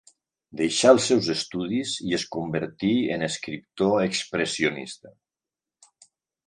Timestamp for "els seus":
0.95-1.27